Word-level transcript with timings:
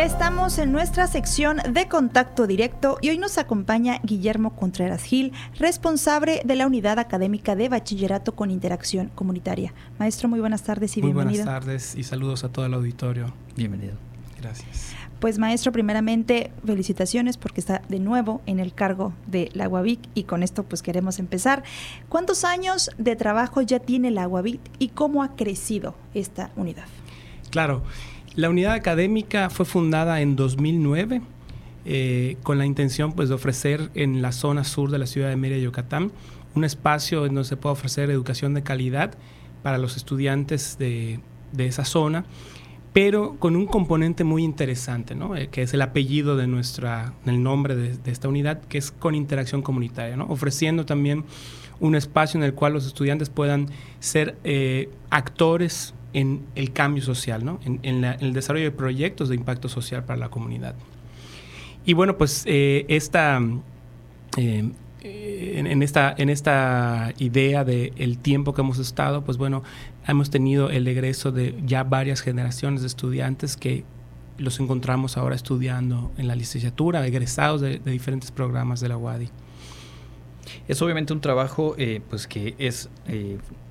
ya 0.00 0.06
estamos 0.06 0.56
en 0.56 0.72
nuestra 0.72 1.06
sección 1.06 1.58
de 1.74 1.86
contacto 1.86 2.46
directo 2.46 2.96
y 3.02 3.10
hoy 3.10 3.18
nos 3.18 3.36
acompaña 3.36 4.00
Guillermo 4.02 4.56
Contreras 4.56 5.02
Gil, 5.02 5.34
responsable 5.58 6.40
de 6.42 6.56
la 6.56 6.66
unidad 6.66 6.98
académica 6.98 7.54
de 7.54 7.68
bachillerato 7.68 8.34
con 8.34 8.50
interacción 8.50 9.10
comunitaria. 9.14 9.74
Maestro, 9.98 10.30
muy 10.30 10.40
buenas 10.40 10.62
tardes 10.62 10.96
y 10.96 11.02
bienvenido. 11.02 11.28
Muy 11.28 11.36
buenas 11.40 11.60
tardes 11.60 11.94
y 11.96 12.04
saludos 12.04 12.44
a 12.44 12.48
todo 12.48 12.64
el 12.64 12.72
auditorio. 12.72 13.34
Bienvenido. 13.56 13.92
Gracias. 14.40 14.94
Pues 15.18 15.36
maestro, 15.36 15.70
primeramente 15.70 16.50
felicitaciones 16.64 17.36
porque 17.36 17.60
está 17.60 17.82
de 17.90 17.98
nuevo 17.98 18.40
en 18.46 18.58
el 18.58 18.72
cargo 18.72 19.12
de 19.26 19.50
la 19.52 19.68
UAVIC 19.68 20.00
y 20.14 20.22
con 20.22 20.42
esto 20.42 20.62
pues 20.62 20.80
queremos 20.80 21.18
empezar. 21.18 21.62
¿Cuántos 22.08 22.44
años 22.44 22.90
de 22.96 23.16
trabajo 23.16 23.60
ya 23.60 23.80
tiene 23.80 24.10
la 24.10 24.26
UAVIC 24.26 24.60
y 24.78 24.88
cómo 24.88 25.22
ha 25.22 25.36
crecido 25.36 25.94
esta 26.14 26.52
unidad? 26.56 26.86
Claro, 27.50 27.82
la 28.40 28.48
unidad 28.48 28.72
académica 28.72 29.50
fue 29.50 29.66
fundada 29.66 30.20
en 30.22 30.34
2009 30.34 31.20
eh, 31.84 32.36
con 32.42 32.58
la 32.58 32.64
intención 32.64 33.12
pues, 33.12 33.28
de 33.28 33.34
ofrecer 33.34 33.90
en 33.94 34.22
la 34.22 34.32
zona 34.32 34.64
sur 34.64 34.90
de 34.90 34.98
la 34.98 35.06
ciudad 35.06 35.28
de 35.28 35.36
Mérida, 35.36 35.60
Yucatán, 35.60 36.10
un 36.54 36.64
espacio 36.64 37.26
en 37.26 37.34
donde 37.34 37.48
se 37.48 37.56
pueda 37.56 37.74
ofrecer 37.74 38.10
educación 38.10 38.54
de 38.54 38.62
calidad 38.62 39.14
para 39.62 39.78
los 39.78 39.96
estudiantes 39.96 40.78
de, 40.78 41.20
esa 41.58 41.84
zona, 41.84 42.24
pero 42.94 43.36
con 43.38 43.56
un 43.56 43.66
componente 43.66 44.24
muy 44.24 44.42
interesante, 44.42 45.14
¿no? 45.14 45.36
Eh, 45.36 45.48
que 45.48 45.62
es 45.62 45.74
el 45.74 45.82
apellido 45.82 46.36
de 46.36 46.46
nuestra, 46.46 47.12
el 47.26 47.42
nombre 47.42 47.76
de, 47.76 48.10
esta 48.10 48.28
unidad, 48.28 48.62
que 48.62 48.78
es 48.78 48.90
con 48.90 49.14
interacción 49.14 49.60
comunitaria, 49.60 50.16
¿no? 50.16 50.24
ofreciendo 50.26 50.86
también 50.86 51.24
un 51.78 51.94
espacio 51.94 52.38
en 52.38 52.44
el 52.44 52.54
cual 52.54 52.72
los 52.72 52.86
estudiantes 52.86 53.28
puedan 53.28 53.68
ser 54.00 54.36
eh, 54.44 54.88
actores 55.10 55.94
en 56.12 56.46
el 56.54 56.72
cambio 56.72 57.02
social, 57.02 57.44
¿no? 57.44 57.60
en, 57.64 58.04
el 58.04 58.32
desarrollo 58.32 58.64
de 58.64 58.70
proyectos 58.70 59.28
de 59.28 59.36
impacto 59.36 59.68
social 59.68 60.04
para 60.04 60.18
la 60.18 60.28
comunidad. 60.28 60.74
Y 61.84 61.94
bueno, 61.94 62.18
pues 62.18 62.44
eh, 62.46 62.84
esta, 62.88 63.40
eh, 64.36 64.70
en, 65.02 65.82
esta, 65.82 66.14
en 66.16 66.28
esta 66.28 67.12
idea 67.18 67.64
del 67.64 68.18
tiempo 68.18 68.52
que 68.52 68.60
hemos 68.60 68.78
estado, 68.78 69.24
pues 69.24 69.38
bueno, 69.38 69.62
hemos 70.06 70.30
tenido 70.30 70.70
el 70.70 70.86
egreso 70.88 71.32
de 71.32 71.54
ya 71.64 71.84
varias 71.84 72.20
generaciones 72.20 72.82
de 72.82 72.88
estudiantes 72.88 73.56
que 73.56 73.84
los 74.40 74.58
encontramos 74.58 75.16
ahora 75.16 75.36
estudiando 75.36 76.10
en 76.16 76.26
la 76.26 76.34
licenciatura, 76.34 77.06
egresados 77.06 77.60
de, 77.60 77.78
diferentes 77.78 78.30
programas 78.30 78.80
de 78.80 78.88
la 78.88 78.96
UADI. 78.96 79.28
Es 80.68 80.80
obviamente 80.82 81.12
un 81.12 81.20
trabajo 81.20 81.74
eh, 81.78 82.00
pues 82.08 82.26
que 82.26 82.54
es 82.58 82.88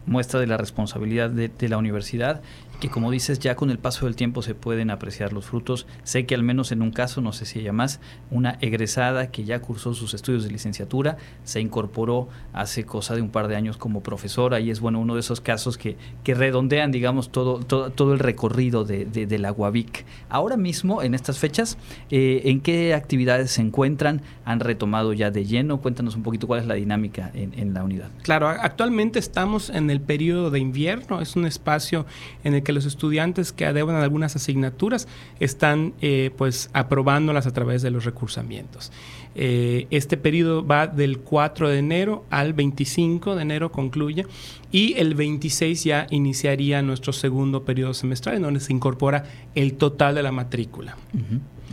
muestra 0.05 0.39
de 0.39 0.47
la 0.47 0.57
responsabilidad 0.57 1.29
de, 1.29 1.69
la 1.69 1.77
universidad 1.77 2.41
que 2.79 2.89
como 2.89 3.11
dices 3.11 3.39
ya 3.39 3.55
con 3.55 3.69
el 3.69 3.77
paso 3.77 4.05
del 4.05 4.15
tiempo 4.15 4.41
se 4.41 4.55
pueden 4.55 4.89
apreciar 4.89 5.33
los 5.33 5.45
frutos. 5.45 5.85
Sé 6.03 6.25
que 6.25 6.35
al 6.35 6.43
menos 6.43 6.71
en 6.71 6.81
un 6.81 6.91
caso, 6.91 7.21
no 7.21 7.33
sé 7.33 7.45
si 7.45 7.59
ella 7.59 7.73
más, 7.73 7.99
una 8.31 8.57
egresada 8.61 9.31
que 9.31 9.43
ya 9.43 9.59
cursó 9.59 9.93
sus 9.93 10.13
estudios 10.13 10.43
de 10.43 10.51
licenciatura 10.51 11.17
se 11.43 11.59
incorporó 11.59 12.29
hace 12.53 12.85
cosa 12.85 13.15
de 13.15 13.21
un 13.21 13.29
par 13.29 13.47
de 13.47 13.55
años 13.55 13.77
como 13.77 14.01
profesora 14.01 14.59
y 14.59 14.71
es 14.71 14.79
bueno 14.79 14.99
uno 14.99 15.15
de 15.15 15.19
esos 15.19 15.41
casos 15.41 15.77
que, 15.77 15.97
que 16.23 16.33
redondean 16.33 16.91
digamos 16.91 17.31
todo, 17.31 17.59
todo, 17.59 17.89
todo 17.91 18.13
el 18.13 18.19
recorrido 18.19 18.85
de, 18.85 19.39
la 19.39 19.51
UAVIC. 19.51 20.05
Ahora 20.27 20.57
mismo 20.57 21.01
en 21.01 21.13
estas 21.13 21.39
fechas, 21.39 21.77
eh, 22.09 22.41
¿en 22.45 22.61
qué 22.61 22.93
actividades 22.93 23.51
se 23.51 23.61
encuentran? 23.61 24.21
¿Han 24.43 24.59
retomado 24.59 25.13
ya 25.13 25.31
de 25.31 25.45
lleno? 25.45 25.79
Cuéntanos 25.81 26.15
un 26.15 26.23
poquito 26.23 26.47
cuál 26.47 26.61
es 26.61 26.65
la 26.65 26.73
dinámica 26.73 27.31
en, 27.33 27.57
en 27.57 27.73
la 27.73 27.83
unidad. 27.83 28.09
Claro, 28.23 28.47
actualmente 28.47 29.19
estamos 29.19 29.69
en 29.69 29.89
el 29.89 30.01
periodo 30.01 30.49
de 30.51 30.59
invierno, 30.59 31.21
es 31.21 31.35
un 31.35 31.45
espacio 31.45 32.05
en 32.43 32.53
el 32.53 32.63
que 32.63 32.68
los 32.71 32.85
estudiantes 32.85 33.51
que 33.51 33.65
adeudan 33.65 33.97
algunas 33.97 34.35
asignaturas 34.35 35.07
están 35.39 35.93
eh, 36.01 36.31
pues 36.37 36.69
aprobándolas 36.73 37.47
a 37.47 37.51
través 37.51 37.81
de 37.81 37.91
los 37.91 38.05
recursamientos. 38.05 38.91
Eh, 39.35 39.87
este 39.91 40.17
periodo 40.17 40.65
va 40.65 40.87
del 40.87 41.19
4 41.19 41.69
de 41.69 41.77
enero 41.77 42.25
al 42.29 42.53
25 42.53 43.35
de 43.35 43.41
enero 43.41 43.71
concluye 43.71 44.25
y 44.71 44.93
el 44.97 45.15
26 45.15 45.83
ya 45.83 46.07
iniciaría 46.09 46.81
nuestro 46.81 47.13
segundo 47.13 47.63
periodo 47.63 47.93
semestral 47.93 48.35
en 48.35 48.41
donde 48.41 48.59
se 48.59 48.73
incorpora 48.73 49.23
el 49.55 49.75
total 49.75 50.15
de 50.15 50.23
la 50.23 50.31
matrícula. 50.31 50.97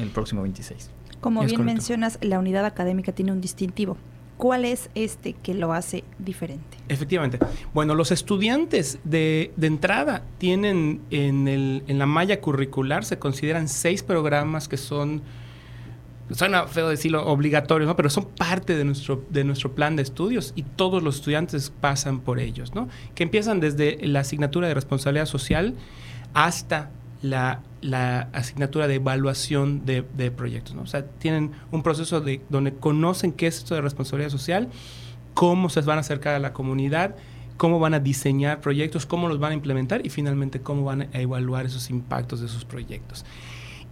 El 0.00 0.08
próximo 0.08 0.42
26. 0.42 0.90
Como 1.20 1.44
bien 1.44 1.64
mencionas, 1.64 2.18
la 2.20 2.38
unidad 2.38 2.64
académica 2.66 3.12
tiene 3.12 3.32
un 3.32 3.40
distintivo. 3.40 3.96
¿Cuál 4.36 4.66
es 4.66 4.90
este 4.94 5.32
que 5.32 5.54
lo 5.54 5.72
hace 5.72 6.04
diferente? 6.18 6.76
Efectivamente. 6.88 7.38
Bueno, 7.72 7.94
los 7.94 8.12
estudiantes 8.12 8.98
de, 9.04 9.52
entrada 9.60 10.22
tienen 10.38 11.00
en, 11.10 11.48
el, 11.48 11.82
en, 11.86 11.98
la 11.98 12.06
malla 12.06 12.40
curricular, 12.40 13.04
se 13.04 13.18
consideran 13.18 13.66
seis 13.68 14.02
programas 14.02 14.68
que 14.68 14.76
son, 14.76 15.22
suena 16.30 16.66
feo 16.66 16.88
decirlo, 16.88 17.26
obligatorios, 17.26 17.88
¿no? 17.88 17.96
pero 17.96 18.10
son 18.10 18.26
parte 18.26 18.76
de 18.76 18.84
nuestro, 18.84 19.24
de 19.30 19.44
nuestro 19.44 19.74
plan 19.74 19.96
de 19.96 20.02
estudios 20.02 20.52
y 20.54 20.62
todos 20.62 21.02
los 21.02 21.16
estudiantes 21.16 21.72
pasan 21.80 22.20
por 22.20 22.38
ellos, 22.38 22.74
¿no? 22.74 22.88
que 23.14 23.22
empiezan 23.22 23.58
desde 23.58 24.06
la 24.06 24.20
asignatura 24.20 24.68
de 24.68 24.74
responsabilidad 24.74 25.26
social 25.26 25.74
hasta 26.34 26.90
la, 27.30 27.60
asignatura 28.32 28.88
de 28.88 28.96
evaluación 28.96 29.84
de, 29.84 30.02
proyectos. 30.30 30.74
¿no? 30.74 30.82
O 30.82 30.86
sea, 30.86 31.06
tienen 31.06 31.52
un 31.70 31.82
proceso 31.82 32.20
de, 32.20 32.40
donde 32.48 32.74
conocen 32.74 33.32
qué 33.32 33.46
es 33.46 33.58
esto 33.58 33.74
de 33.74 33.80
responsabilidad 33.80 34.30
social, 34.30 34.68
cómo 35.34 35.68
se 35.68 35.80
van 35.82 35.98
a 35.98 36.00
acercar 36.00 36.34
a 36.34 36.38
la 36.38 36.52
comunidad, 36.52 37.16
cómo 37.56 37.78
van 37.78 37.94
a 37.94 38.00
diseñar 38.00 38.60
proyectos, 38.60 39.06
cómo 39.06 39.28
los 39.28 39.38
van 39.38 39.52
a 39.52 39.54
implementar 39.54 40.04
y 40.04 40.10
finalmente 40.10 40.60
cómo 40.60 40.84
van 40.84 41.02
a 41.02 41.20
evaluar 41.20 41.66
esos 41.66 41.90
impactos 41.90 42.40
de 42.40 42.48
sus 42.48 42.64
proyectos. 42.64 43.24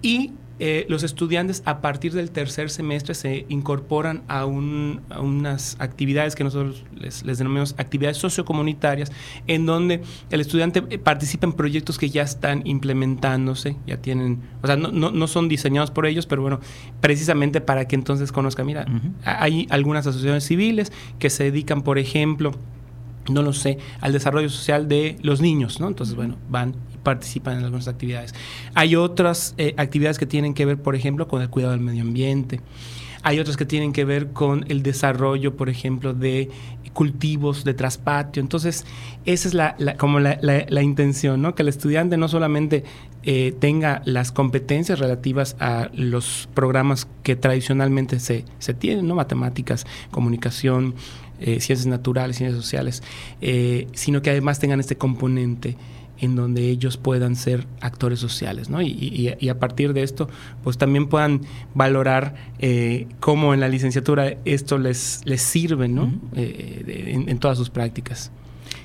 Y 0.03 0.33
eh, 0.60 0.87
los 0.88 1.03
estudiantes 1.03 1.62
a 1.66 1.81
partir 1.81 2.12
del 2.12 2.31
tercer 2.31 2.70
semestre 2.70 3.15
se 3.15 3.44
incorporan 3.48 4.22
a, 4.28 4.44
unas 4.47 5.76
actividades 5.81 6.37
que 6.37 6.44
nosotros 6.44 6.84
les, 6.94 7.25
denominamos 7.25 7.75
actividades 7.76 8.19
sociocomunitarias, 8.19 9.10
en 9.48 9.66
donde 9.66 10.03
el 10.31 10.41
estudiante 10.41 10.84
eh, 10.91 10.98
participa 10.98 11.47
en 11.47 11.54
proyectos 11.54 11.98
que 11.98 12.09
ya 12.09 12.22
están 12.22 12.62
implementándose, 12.66 13.76
ya 13.87 13.97
tienen, 13.97 14.42
o 14.62 14.66
sea, 14.66 14.76
no, 14.76 15.26
son 15.26 15.48
diseñados 15.48 15.91
por 15.91 16.06
ellos, 16.06 16.26
pero 16.26 16.42
bueno, 16.42 16.60
precisamente 17.00 17.60
para 17.60 17.88
que 17.88 17.97
entonces 17.97 18.31
conozca, 18.31 18.62
mira, 18.62 18.86
hay 19.25 19.66
algunas 19.71 20.06
asociaciones 20.06 20.44
civiles 20.44 20.92
que 21.19 21.31
se 21.31 21.44
dedican, 21.44 21.82
por 21.82 21.98
ejemplo, 21.98 22.53
no 23.28 23.42
lo 23.42 23.52
sé, 23.52 23.78
al 24.00 24.12
desarrollo 24.12 24.48
social 24.48 24.88
de 24.88 25.16
los 25.22 25.40
niños, 25.40 25.80
¿no? 25.80 25.88
Entonces, 25.88 26.14
bueno, 26.14 26.36
van 26.48 26.74
y 26.92 26.98
participan 26.98 27.58
en 27.58 27.64
algunas 27.64 27.88
actividades. 27.88 28.34
Hay 28.74 28.96
otras 28.96 29.54
eh, 29.58 29.74
actividades 29.76 30.18
que 30.18 30.26
tienen 30.26 30.54
que 30.54 30.64
ver, 30.64 30.80
por 30.80 30.94
ejemplo, 30.94 31.28
con 31.28 31.42
el 31.42 31.50
cuidado 31.50 31.72
del 31.72 31.80
medio 31.80 32.02
ambiente. 32.02 32.60
Hay 33.22 33.40
otras 33.40 33.56
que 33.56 33.64
tienen 33.64 33.94
que 33.94 34.04
ver 34.04 34.32
con 34.32 34.66
el 34.68 34.82
desarrollo, 34.82 35.56
por 35.56 35.70
ejemplo, 35.70 36.12
de 36.12 36.50
cultivos 36.92 37.64
de 37.64 37.74
traspatio. 37.74 38.40
Entonces, 38.40 38.86
esa 39.26 39.48
es 39.48 39.54
la, 39.54 39.76
como 39.98 40.20
la, 40.20 40.82
intención, 40.82 41.42
¿no? 41.42 41.54
Que 41.54 41.62
el 41.62 41.68
estudiante 41.68 42.16
no 42.16 42.28
solamente 42.28 42.84
eh, 43.22 43.54
tenga 43.58 44.02
las 44.04 44.30
competencias 44.32 44.98
relativas 44.98 45.56
a 45.58 45.91
los 45.92 46.48
programas 46.54 47.08
que 47.22 47.34
tradicionalmente 47.34 48.20
se, 48.20 48.44
se 48.58 48.74
tienen, 48.74 49.08
¿no? 49.08 49.14
Matemáticas, 49.14 49.86
comunicación, 50.10 50.94
eh, 51.41 51.61
ciencias 51.61 51.87
naturales, 51.87 52.37
ciencias 52.37 52.62
sociales, 52.62 53.03
eh, 53.41 53.87
sino 53.93 54.22
que 54.22 54.31
además 54.31 54.59
tengan 54.59 54.81
este 54.81 54.97
componente 54.97 55.77
en 56.21 56.37
donde 56.37 56.69
ellos 56.69 56.97
puedan 56.97 57.34
ser 57.34 57.67
actores 57.81 58.21
sociales, 58.21 58.71
¿no? 58.71 58.81
Y, 58.81 59.37
a 59.49 59.59
partir 59.59 59.93
de 59.93 60.05
esto, 60.05 60.28
pues 60.62 60.78
también 60.78 61.09
puedan 61.09 61.41
valorar 61.75 62.37
eh, 62.61 63.09
cómo 63.19 63.53
en 63.53 63.61
la 63.61 63.69
licenciatura 63.69 64.37
esto 64.45 64.78
les, 64.78 65.22
les 65.25 65.42
sirve, 65.42 65.89
¿no? 65.89 66.15
en, 66.36 67.39
todas 67.39 67.59
sus 67.59 67.69
prácticas. 67.69 68.30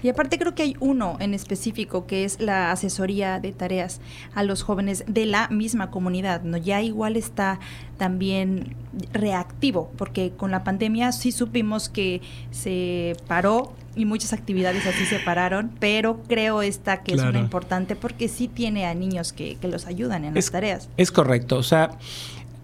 Y 0.02 0.10
aparte 0.10 0.38
creo 0.38 0.56
que 0.56 0.64
hay 0.64 0.76
uno 0.80 1.18
en 1.20 1.34
específico 1.34 2.06
que 2.06 2.24
es 2.24 2.40
la 2.40 2.72
asesoría 2.72 3.40
de 3.40 3.52
tareas 3.52 4.00
a 4.34 4.44
los 4.44 4.64
jóvenes 4.64 5.04
de 5.08 5.26
la 5.26 5.48
misma 5.50 5.92
comunidad, 5.92 6.44
¿no? 6.44 6.58
Ya 6.58 6.82
igual 6.82 7.18
está 7.18 7.60
también 7.98 8.76
reactivo, 9.12 9.92
porque 9.98 10.32
con 10.32 10.52
la 10.52 10.64
pandemia 10.64 11.12
sí 11.12 11.32
supimos 11.32 11.90
que 11.90 12.22
se 12.52 13.16
paró 13.28 13.74
y 13.96 14.06
muchas 14.06 14.34
actividades 14.34 14.86
así 14.86 15.06
se 15.06 15.20
pararon, 15.20 15.72
pero 15.80 16.24
creo 16.28 16.62
esta 16.62 17.04
que 17.04 17.16
es 17.16 17.22
una 17.22 17.40
importante 17.40 17.96
porque 17.96 18.30
sí 18.30 18.48
tiene 18.48 18.86
a 18.86 18.94
niños 18.94 19.34
que, 19.34 19.58
los 19.62 19.86
ayudan 19.86 20.26
en 20.26 20.34
las 20.34 20.50
tareas. 20.50 20.90
Es 20.98 21.12
correcto, 21.12 21.58
o 21.58 21.64
sea, 21.64 21.92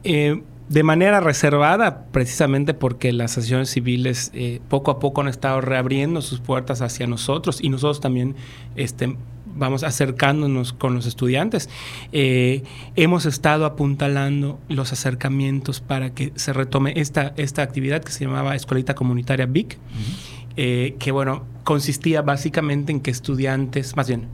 eh, 0.04 0.42
de 0.70 0.84
manera 0.84 1.20
reservada, 1.20 2.06
precisamente 2.12 2.74
porque 2.74 3.14
las 3.14 3.32
asociaciones 3.32 3.70
civiles 3.70 4.32
eh, 4.34 4.62
poco 4.68 4.92
a 4.92 5.00
poco 5.00 5.22
han 5.22 5.28
estado 5.28 5.62
reabriendo 5.62 6.22
sus 6.22 6.40
puertas 6.40 6.82
hacia 6.82 7.06
nosotros 7.06 7.60
y 7.62 7.70
nosotros 7.70 8.02
también 8.02 8.36
este, 8.76 9.16
vamos 9.56 9.84
acercándonos 9.84 10.74
con 10.74 10.96
los 10.96 11.06
estudiantes. 11.06 11.70
Eh, 12.12 12.64
hemos 12.96 13.26
estado 13.26 13.66
apuntalando 13.66 14.60
los 14.68 14.92
acercamientos 14.92 15.82
para 15.82 16.14
que 16.14 16.32
se 16.36 16.54
retome 16.54 16.94
esta, 16.98 17.34
esta 17.38 17.62
actividad 17.62 18.04
que 18.04 18.12
se 18.12 18.26
llamaba 18.26 18.56
Escuelita 18.56 18.96
Comunitaria 18.96 19.46
BIC, 19.46 19.78
eh, 20.58 20.96
que 21.00 21.12
bueno, 21.12 21.46
consistía 21.64 22.22
básicamente 22.22 22.92
en 22.92 23.02
que 23.02 23.12
estudiantes, 23.12 23.96
más 23.96 24.08
bien, 24.08 24.30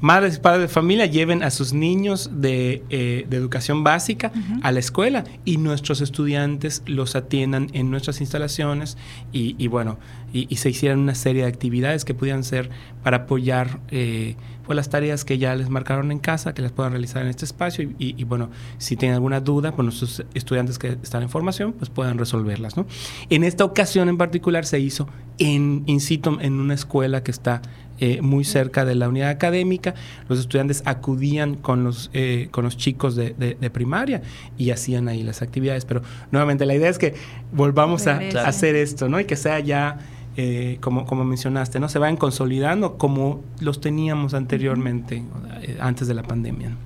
madres 0.00 0.36
y 0.36 0.40
padres 0.40 0.62
de 0.62 0.68
familia 0.68 1.06
lleven 1.06 1.42
a 1.42 1.50
sus 1.50 1.72
niños 1.72 2.30
de, 2.34 2.82
eh, 2.90 3.26
educación 3.30 3.84
básica 3.84 4.32
a 4.62 4.72
la 4.72 4.78
escuela 4.78 5.24
y 5.44 5.56
nuestros 5.56 6.00
estudiantes 6.00 6.82
los 6.86 7.16
atiendan 7.16 7.68
en 7.72 7.90
nuestras 7.90 8.20
instalaciones 8.20 8.96
y, 9.32 9.66
bueno, 9.68 9.98
y, 10.32 10.54
se 10.56 10.70
hicieran 10.70 10.98
una 10.98 11.14
serie 11.14 11.42
de 11.42 11.48
actividades 11.48 12.04
que 12.04 12.14
pudieran 12.14 12.44
ser 12.44 12.70
para 13.02 13.18
apoyar 13.18 13.80
eh, 13.90 14.36
pues 14.64 14.76
las 14.76 14.88
tareas 14.88 15.24
que 15.24 15.38
ya 15.38 15.54
les 15.54 15.68
marcaron 15.68 16.10
en 16.10 16.18
casa, 16.18 16.54
que 16.54 16.62
las 16.62 16.72
puedan 16.72 16.92
realizar 16.92 17.22
en 17.22 17.28
este 17.28 17.44
espacio 17.44 17.90
y, 17.98 18.24
bueno, 18.24 18.50
si 18.78 18.96
tienen 18.96 19.14
alguna 19.14 19.40
duda, 19.40 19.72
pues 19.72 19.84
nuestros 19.84 20.24
estudiantes 20.34 20.78
que 20.78 20.96
están 21.02 21.22
en 21.22 21.28
formación, 21.28 21.72
pues 21.72 21.90
puedan 21.90 22.18
resolverlas, 22.18 22.76
¿no? 22.76 22.86
En 23.30 23.44
esta 23.44 23.64
ocasión 23.64 24.08
en 24.08 24.16
particular 24.16 24.64
se 24.64 24.80
hizo 24.80 25.08
en 25.38 25.82
in 25.86 26.00
situ 26.00 26.38
en 26.40 26.54
una 26.54 26.74
escuela 26.74 27.22
que 27.22 27.30
está 27.30 27.60
eh, 28.00 28.20
muy 28.22 28.44
cerca 28.44 28.84
de 28.84 28.94
la 28.94 29.08
unidad 29.08 29.30
académica. 29.30 29.94
Los 30.28 30.40
estudiantes 30.40 30.82
acudían 30.84 31.54
con 31.54 31.84
los, 31.84 32.10
eh, 32.12 32.48
con 32.50 32.64
los 32.64 32.76
chicos 32.76 33.14
de, 33.14 33.34
primaria 33.72 34.22
y 34.58 34.70
hacían 34.70 35.08
ahí 35.08 35.22
las 35.22 35.42
actividades. 35.42 35.84
Pero 35.84 36.02
nuevamente 36.30 36.66
la 36.66 36.74
idea 36.74 36.88
es 36.88 36.98
que 36.98 37.14
volvamos 37.52 38.06
a, 38.06 38.18
hacer 38.44 38.76
esto, 38.76 39.08
¿no? 39.08 39.20
Y 39.20 39.24
que 39.24 39.36
sea 39.36 39.60
ya, 39.60 39.98
eh, 40.36 40.78
como, 40.80 41.06
como 41.06 41.24
mencionaste, 41.24 41.78
¿no? 41.78 41.88
Se 41.88 41.98
vayan 41.98 42.16
consolidando 42.16 42.98
como 42.98 43.42
los 43.60 43.80
teníamos 43.80 44.34
anteriormente, 44.34 45.22
antes 45.80 46.08
de 46.08 46.14
la 46.14 46.22
pandemia 46.22 46.76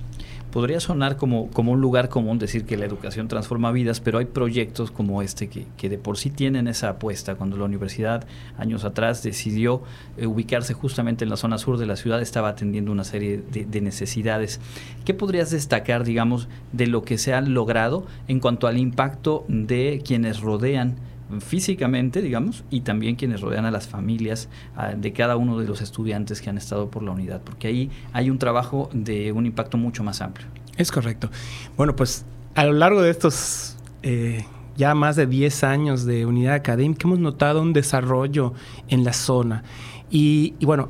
podría 0.51 0.79
sonar 0.79 1.17
como, 1.17 1.49
como 1.51 1.73
un 1.73 1.81
lugar 1.81 2.09
común 2.09 2.39
decir 2.39 2.65
que 2.65 2.77
la 2.77 2.85
educación 2.85 3.27
transforma 3.27 3.71
vidas, 3.71 3.99
pero 3.99 4.17
hay 4.17 4.25
proyectos 4.25 4.91
como 4.91 5.21
este 5.21 5.47
que, 5.47 5.65
que 5.77 5.89
de 5.89 5.97
por 5.97 6.17
sí 6.17 6.29
tienen 6.29 6.67
esa 6.67 6.89
apuesta. 6.89 7.35
Cuando 7.35 7.57
la 7.57 7.65
universidad 7.65 8.25
años 8.57 8.83
atrás 8.83 9.23
decidió 9.23 9.81
eh, 10.17 10.27
ubicarse 10.27 10.73
justamente 10.73 11.23
en 11.23 11.29
la 11.29 11.37
zona 11.37 11.57
sur 11.57 11.77
de 11.77 11.85
la 11.85 11.95
ciudad, 11.95 12.21
estaba 12.21 12.49
atendiendo 12.49 12.91
una 12.91 13.03
serie 13.03 13.41
de, 13.51 13.65
de, 13.65 13.81
necesidades. 13.81 14.59
¿Qué 15.05 15.13
podrías 15.13 15.51
destacar, 15.51 16.03
digamos, 16.03 16.47
de 16.71 16.87
lo 16.87 17.03
que 17.03 17.17
se 17.17 17.33
ha 17.33 17.41
logrado 17.41 18.05
en 18.27 18.39
cuanto 18.39 18.67
al 18.67 18.77
impacto 18.77 19.45
de 19.47 20.01
quienes 20.05 20.41
rodean 20.41 20.97
físicamente, 21.39 22.21
digamos, 22.21 22.63
y 22.69 22.81
también 22.81 23.15
quienes 23.15 23.41
rodean 23.41 23.65
a 23.65 23.71
las 23.71 23.87
familias 23.87 24.49
de 24.97 25.13
cada 25.13 25.37
uno 25.37 25.59
de 25.59 25.67
los 25.67 25.81
estudiantes 25.81 26.41
que 26.41 26.49
han 26.49 26.57
estado 26.57 26.89
por 26.89 27.03
la 27.03 27.11
unidad, 27.11 27.41
porque 27.43 27.67
ahí 27.67 27.91
hay 28.13 28.29
un 28.29 28.39
trabajo 28.39 28.89
de 28.93 29.31
un 29.31 29.45
impacto 29.45 29.77
mucho 29.77 30.03
más 30.03 30.21
amplio. 30.21 30.47
Es 30.77 30.91
correcto. 30.91 31.29
Bueno, 31.77 31.95
pues 31.95 32.25
a 32.55 32.65
lo 32.65 32.73
largo 32.73 33.01
de 33.01 33.09
estos 33.11 33.77
eh, 34.01 34.45
ya 34.79 34.95
más 34.95 35.17
de 35.17 35.27
10 35.27 35.65
años 35.65 36.05
de 36.05 36.25
unidad 36.25 36.53
académica 36.53 37.05
hemos 37.05 37.19
notado 37.19 37.61
un 37.61 37.73
desarrollo 37.73 38.53
en 38.87 39.03
la 39.03 39.11
zona. 39.11 39.63
Y, 40.09 40.55
bueno, 40.61 40.87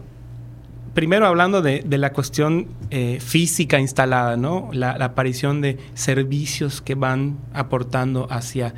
primero 0.93 1.25
hablando 1.25 1.63
de, 1.63 1.83
la 1.89 2.13
cuestión 2.13 2.67
eh, 2.91 3.19
física 3.19 3.79
instalada, 3.79 4.37
¿no? 4.37 4.69
la, 4.73 4.91
aparición 4.91 5.61
de 5.61 5.79
servicios 5.95 6.81
que 6.81 6.93
van 6.93 7.39
aportando 7.51 8.27
hacia 8.29 8.75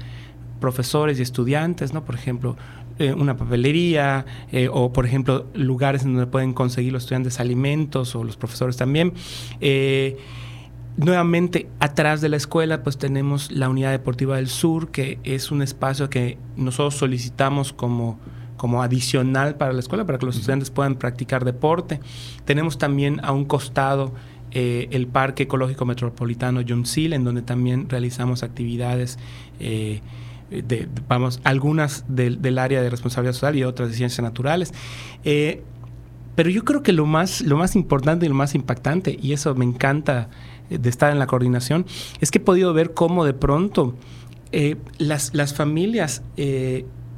profesores 0.62 1.20
y 1.20 1.24
estudiantes, 1.24 1.94
¿no? 1.94 2.06
Por 2.06 2.16
ejemplo, 2.16 2.56
eh, 3.00 3.14
una 3.14 3.36
papelería 3.36 4.26
eh, 4.52 4.70
o, 4.72 4.94
por 4.94 5.08
ejemplo, 5.08 5.48
lugares 5.56 6.04
en 6.04 6.14
donde 6.14 6.28
pueden 6.28 6.54
conseguir 6.54 6.94
los 6.94 7.04
estudiantes 7.04 7.40
alimentos 7.40 8.16
o 8.16 8.24
los 8.24 8.38
profesores 8.38 8.78
también. 8.78 9.14
Eh, 9.60 10.18
nuevamente, 10.98 11.68
atrás 11.80 12.22
de 12.22 12.30
la 12.30 12.38
escuela, 12.38 12.84
pues 12.84 13.00
tenemos 13.00 13.52
la 13.52 13.70
Unidad 13.70 13.90
Deportiva 13.90 14.36
del 14.36 14.50
Sur, 14.50 14.92
que 14.92 15.18
es 15.24 15.50
un 15.50 15.64
espacio 15.64 16.12
que 16.12 16.38
nosotros 16.56 16.96
solicitamos 16.96 17.74
como 17.74 18.20
como 18.56 18.84
adicional 18.84 19.56
para 19.56 19.74
la 19.74 19.80
escuela, 19.80 20.06
para 20.06 20.20
que 20.20 20.28
los 20.28 20.36
estudiantes 20.36 20.70
puedan 20.70 20.94
practicar 20.94 21.46
deporte. 21.46 22.00
Tenemos 22.46 22.78
también 22.78 23.20
a 23.24 23.32
un 23.32 23.46
costado 23.46 24.14
el 24.52 25.08
Parque 25.08 25.44
Ecológico 25.44 25.86
Metropolitano 25.86 26.62
John 26.68 26.86
Seal, 26.86 27.14
en 27.14 27.24
donde 27.24 27.42
también 27.42 27.90
realizamos 27.90 28.44
actividades 28.44 29.18
de, 30.52 30.90
vamos, 31.08 31.40
algunas 31.44 32.04
del, 32.10 32.58
área 32.58 32.82
de 32.82 32.90
responsabilidad 32.90 33.34
social 33.34 33.56
y 33.56 33.64
otras 33.64 33.90
de 33.90 33.96
ciencias 33.96 34.22
naturales. 34.22 34.74
Eh, 35.24 35.64
pero 36.36 36.50
yo 36.50 36.66
creo 36.66 36.84
que 36.84 36.92
lo 36.92 37.06
más, 37.06 37.42
lo 37.42 37.58
más 37.58 37.76
importante 37.76 38.26
y 38.26 38.30
lo 38.30 38.36
más 38.36 38.54
impactante, 38.54 39.18
y 39.22 39.34
eso 39.34 39.56
me 39.56 39.66
encanta 39.66 40.30
eh, 40.70 40.78
de 40.78 40.90
estar 40.90 41.12
en 41.12 41.20
la 41.20 41.28
coordinación, 41.28 41.86
es 42.20 42.32
que 42.32 42.40
he 42.40 42.42
podido 42.42 42.74
ver 42.74 42.94
cómo 42.94 43.26
de 43.26 43.34
pronto 43.34 43.96
eh, 44.52 44.76
las, 44.98 45.34
las, 45.34 45.54
familias, 45.54 46.22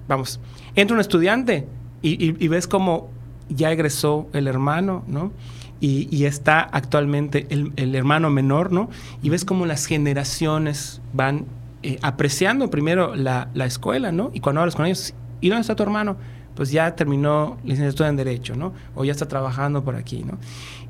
vamos, 0.07 0.39
entra 0.75 0.93
un 0.93 1.01
estudiante 1.01 1.67
y, 2.03 2.47
ves 2.47 2.67
cómo 2.67 3.09
ya 3.49 3.71
egresó 3.71 4.27
el 4.33 4.47
hermano, 4.47 5.03
¿no? 5.07 5.31
Y, 5.79 6.25
está 6.25 6.61
actualmente 6.61 7.47
el, 7.49 7.73
el, 7.75 7.95
hermano 7.95 8.29
menor, 8.29 8.71
¿no? 8.71 8.89
Y 9.21 9.29
ves 9.29 9.43
cómo 9.43 9.65
las 9.65 9.85
generaciones 9.85 11.01
van 11.13 11.45
eh, 11.85 11.99
apreciando 12.01 12.69
primero 12.69 13.13
la, 13.13 13.49
escuela, 13.65 14.13
¿no? 14.13 14.31
Y 14.33 14.39
cuando 14.39 14.61
hablas 14.61 14.73
con 14.73 14.85
ellos, 14.85 15.13
¿y 15.41 15.49
dónde 15.49 15.61
está 15.61 15.75
tu 15.75 15.83
hermano? 15.83 16.15
Pues 16.55 16.71
ya 16.71 16.95
terminó 16.95 17.57
licenciatura 17.65 18.07
en 18.07 18.15
Derecho, 18.15 18.55
¿no? 18.55 18.71
O 18.95 19.03
ya 19.03 19.11
está 19.11 19.27
trabajando 19.27 19.83
por 19.83 19.97
aquí, 19.97 20.23
¿no? 20.23 20.37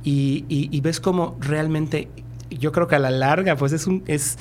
Y, 0.04 0.80
ves 0.82 1.00
cómo 1.00 1.36
realmente, 1.40 2.10
yo 2.52 2.72
creo 2.72 2.88
que 2.88 2.96
a 2.96 3.00
la 3.00 3.10
larga, 3.10 3.56
pues 3.56 3.72
es 3.72 3.88
un, 3.88 4.04
es, 4.06 4.38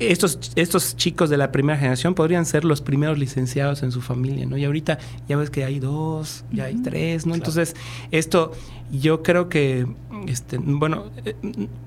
estos, 0.00 0.50
estos 0.56 0.96
chicos 0.96 1.30
de 1.30 1.36
la 1.36 1.52
primera 1.52 1.78
generación 1.78 2.14
podrían 2.14 2.44
ser 2.44 2.64
los 2.64 2.80
primeros 2.80 3.16
licenciados 3.16 3.84
en 3.84 3.92
su 3.92 4.00
familia, 4.00 4.46
¿no? 4.46 4.56
Y 4.56 4.64
ahorita 4.64 4.98
ya 5.28 5.36
ves 5.36 5.48
que 5.48 5.64
hay 5.64 5.78
dos, 5.78 6.44
ya 6.50 6.64
hay 6.64 6.82
tres, 6.82 7.24
¿no? 7.24 7.36
Entonces, 7.36 7.76
esto 8.10 8.50
yo 8.90 9.22
creo 9.22 9.48
que, 9.48 9.86
este, 10.26 10.58
bueno, 10.58 11.04
eh, 11.24 11.36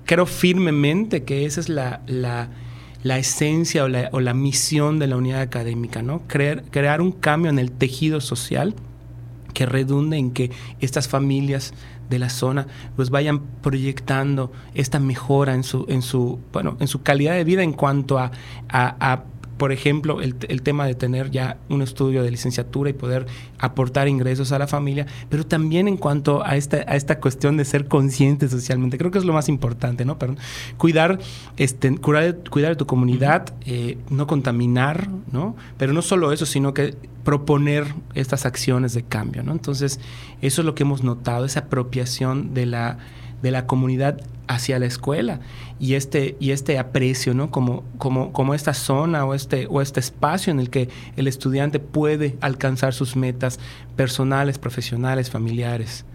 creo 0.05 0.25
firmemente 0.25 1.25
que 1.25 1.45
esa 1.45 1.59
es 1.59 1.67
la, 1.67 1.99
la 2.07 2.47
la 3.03 3.17
esencia 3.17 3.83
o 3.83 3.87
la, 3.87 4.33
misión 4.33 4.99
de 4.99 5.07
la 5.07 5.17
unidad 5.17 5.41
académica, 5.41 6.01
¿no? 6.01 6.21
Crear, 6.27 6.63
crear 6.69 7.01
un 7.01 7.11
cambio 7.11 7.49
en 7.49 7.59
el 7.59 7.71
tejido 7.71 8.21
social 8.21 8.75
que 9.53 9.65
redunde 9.65 10.17
en 10.17 10.31
que 10.31 10.51
estas 10.79 11.07
familias 11.07 11.73
de 12.09 12.19
la 12.19 12.29
zona 12.29 12.67
pues 12.95 13.09
vayan 13.09 13.41
proyectando 13.61 14.51
esta 14.73 14.99
mejora 14.99 15.55
en 15.55 15.63
su 15.63 15.85
en 15.87 16.01
su 16.01 16.39
bueno 16.51 16.77
en 16.79 16.87
su 16.87 17.03
calidad 17.03 17.33
de 17.33 17.43
vida 17.43 17.63
en 17.63 17.73
cuanto 17.73 18.19
a, 18.19 18.31
a 18.69 19.23
por 19.61 19.71
ejemplo, 19.71 20.21
el, 20.21 20.33
tema 20.63 20.87
de 20.87 20.95
tener 20.95 21.29
ya 21.29 21.57
un 21.69 21.83
estudio 21.83 22.23
de 22.23 22.31
licenciatura 22.31 22.89
y 22.89 22.93
poder 22.93 23.27
aportar 23.59 24.07
ingresos 24.07 24.51
a 24.51 24.57
la 24.57 24.65
familia, 24.65 25.05
pero 25.29 25.45
también 25.45 25.87
en 25.87 25.97
cuanto 25.97 26.43
a 26.43 26.55
esta, 26.55 26.77
a 26.77 26.95
esta 26.95 27.19
cuestión 27.19 27.57
de 27.57 27.65
ser 27.65 27.87
consciente 27.87 28.49
socialmente. 28.49 28.97
Creo 28.97 29.11
que 29.11 29.19
es 29.19 29.23
lo 29.23 29.33
más 29.33 29.49
importante, 29.49 30.03
¿no? 30.03 30.17
Pero 30.17 30.35
cuidar, 30.77 31.19
este, 31.57 31.95
cuidar, 31.95 32.39
cuidar 32.49 32.71
de 32.71 32.75
tu 32.75 32.87
comunidad, 32.87 33.53
eh, 33.67 33.99
no 34.09 34.25
contaminar, 34.25 35.09
¿no? 35.31 35.55
Pero 35.77 35.93
no 35.93 36.01
solo 36.01 36.31
eso, 36.31 36.47
sino 36.47 36.73
que 36.73 36.95
proponer 37.23 37.85
estas 38.15 38.47
acciones 38.47 38.95
de 38.95 39.03
cambio, 39.03 39.43
¿no? 39.43 39.51
Entonces, 39.51 39.99
eso 40.41 40.61
es 40.61 40.65
lo 40.65 40.73
que 40.73 40.81
hemos 40.81 41.03
notado, 41.03 41.45
esa 41.45 41.59
apropiación 41.59 42.55
de 42.55 42.65
la 42.65 42.97
de 43.41 43.51
la 43.51 43.65
comunidad 43.65 44.19
hacia 44.47 44.79
la 44.79 44.85
escuela 44.85 45.39
y 45.79 45.93
este, 45.93 46.35
y 46.39 46.51
este 46.51 46.77
aprecio, 46.77 47.33
¿no? 47.33 47.51
Como, 47.51 47.83
como, 47.97 48.33
como 48.33 48.53
esta 48.53 48.73
zona 48.73 49.25
o 49.25 49.33
este, 49.33 49.67
o 49.69 49.81
este 49.81 49.99
espacio 49.99 50.51
en 50.51 50.59
el 50.59 50.69
que 50.69 50.89
el 51.15 51.27
estudiante 51.27 51.79
puede 51.79 52.37
alcanzar 52.41 52.93
sus 52.93 53.15
metas 53.15 53.59
personales, 53.95 54.57
profesionales, 54.57 55.29
familiares. 55.29 56.05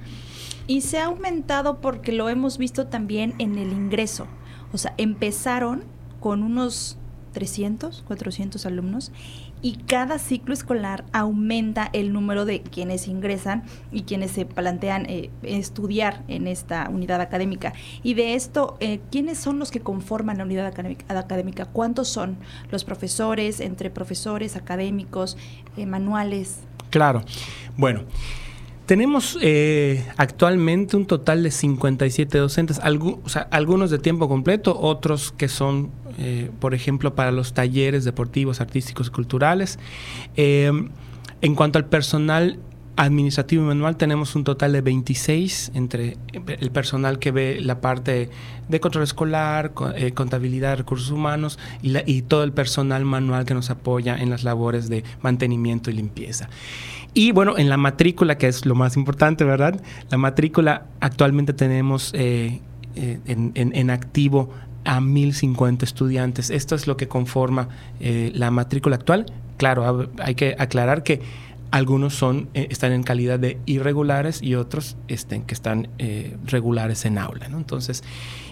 Y 0.67 0.83
se 0.83 0.99
ha 0.99 1.07
aumentado 1.07 1.81
porque 1.81 2.13
lo 2.13 2.29
hemos 2.29 2.59
visto 2.59 2.89
también 2.89 3.35
en 3.39 3.57
el 3.57 3.73
ingreso. 3.73 4.27
O 4.73 4.79
sea, 4.79 4.95
empezaron 4.99 5.85
con 6.21 6.43
unos 6.43 6.99
300, 7.37 8.03
400 8.07 8.65
alumnos 8.65 9.13
y 9.61 9.75
cada 9.75 10.19
ciclo 10.19 10.55
escolar 10.55 11.05
aumenta 11.13 11.91
el 11.93 12.15
número 12.15 12.47
de 12.47 12.63
quienes 12.63 13.09
ingresan 13.09 13.65
y 13.93 14.05
quienes 14.05 14.31
se 14.31 14.47
plantean 14.47 15.05
eh, 15.05 15.29
estudiar 15.43 16.25
en 16.29 16.47
esta 16.47 16.89
unidad 16.89 17.21
académica. 17.21 17.75
Y 18.03 18.15
de 18.15 18.37
esto, 18.37 18.79
eh, 18.81 19.01
¿quiénes 19.13 19.37
son 19.37 19.59
los 19.59 19.71
que 19.71 19.81
conforman 19.81 20.39
la 20.39 20.45
unidad 20.45 20.73
académica? 21.09 21.67
¿Cuántos 21.67 22.09
son 22.09 22.39
los 22.71 22.85
profesores, 22.85 23.61
entre 23.61 23.91
profesores, 23.91 24.57
académicos, 24.57 25.37
eh, 25.77 25.85
manuales? 25.85 26.61
Claro. 26.89 27.23
Bueno. 27.77 28.05
Tenemos 28.87 29.39
actualmente 30.17 30.97
un 30.97 31.07
total 31.07 31.43
de 31.43 31.51
57 31.51 32.39
docentes, 32.39 32.81
algunos 32.81 33.91
de 33.91 33.99
tiempo 33.99 34.29
completo, 34.29 34.79
otros 34.79 35.33
que 35.33 35.49
son 35.49 35.91
eh, 36.19 36.51
por 36.61 36.75
ejemplo, 36.75 37.15
para 37.15 37.31
los 37.31 37.53
talleres 37.53 38.05
deportivos, 38.05 38.61
artísticos 38.61 39.09
y 39.09 39.11
culturales. 39.11 39.79
Eh, 40.37 40.71
en 41.43 41.55
cuanto 41.55 41.79
al 41.79 41.87
personal 41.87 42.59
administrativo 42.99 43.63
y 43.63 43.67
manual 43.67 43.99
tenemos 43.99 44.35
un 44.37 44.45
total 44.45 44.73
de 44.73 44.81
26 44.81 45.73
entre 45.75 46.17
el 46.33 46.71
personal 46.71 47.19
que 47.19 47.31
ve 47.31 47.59
la 47.61 47.83
parte 47.83 48.31
de 48.71 48.81
control 48.81 49.05
escolar, 49.05 49.73
eh, 49.97 50.13
contabilidad, 50.13 50.79
recursos 50.79 51.11
humanos 51.11 51.59
y, 51.83 51.95
y 52.11 52.23
todo 52.23 52.43
el 52.43 52.53
personal 52.53 53.05
manual 53.05 53.45
que 53.45 53.53
nos 53.53 53.69
apoya 53.69 54.17
en 54.17 54.31
las 54.31 54.45
labores 54.45 54.89
de 54.89 55.05
mantenimiento 55.21 55.91
y 55.91 55.93
limpieza. 55.93 56.49
Y 57.19 57.33
bueno, 57.33 57.57
en 57.57 57.71
la 57.71 57.79
matrícula, 57.79 58.37
que 58.37 58.47
es 58.47 58.67
lo 58.67 58.75
más 58.75 58.95
importante, 58.95 59.43
¿verdad? 59.43 59.81
La 60.11 60.19
matrícula 60.19 60.89
actualmente 61.01 61.55
tenemos 61.55 62.13
eh, 62.13 62.61
eh, 62.95 63.19
en, 63.25 63.91
activo 63.91 64.51
a 64.85 65.01
1050 65.01 65.87
estudiantes. 65.87 66.51
Esto 66.51 66.75
es 66.75 66.87
lo 66.87 66.99
que 66.99 67.09
conforma 67.09 67.71
eh, 68.01 68.33
la 68.35 68.51
matrícula 68.51 68.97
actual. 68.97 69.25
Claro, 69.57 70.11
hay 70.19 70.35
que 70.35 70.57
aclarar 70.59 71.05
que 71.05 71.23
algunos 71.71 72.15
son, 72.15 72.49
están 72.55 72.93
en 72.93 73.03
calidad 73.03 73.39
de 73.39 73.59
irregulares 73.67 74.43
y 74.43 74.55
otros 74.55 74.97
estén, 75.09 75.43
que 75.43 75.55
están 75.55 75.89
regulares 76.47 77.05
en 77.05 77.19
aula. 77.19 77.49
¿no? 77.49 77.59
Entonces, 77.59 78.03